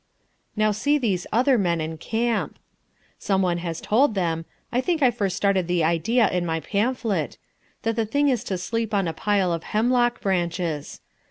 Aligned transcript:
Now 0.55 0.71
see 0.71 0.97
these 0.97 1.27
other 1.31 1.59
men 1.59 1.79
in 1.79 1.99
camp. 1.99 2.57
Someone 3.19 3.59
has 3.59 3.79
told 3.79 4.15
them 4.15 4.45
I 4.71 4.81
think 4.81 5.03
I 5.03 5.11
first 5.11 5.37
started 5.37 5.67
the 5.67 5.83
idea 5.83 6.27
in 6.31 6.43
my 6.43 6.59
pamphlet 6.59 7.37
that 7.83 7.95
the 7.95 8.07
thing 8.07 8.27
is 8.27 8.43
to 8.45 8.57
sleep 8.57 8.95
on 8.95 9.07
a 9.07 9.13
pile 9.13 9.53
of 9.53 9.61
hemlock 9.61 10.19
branches. 10.19 11.01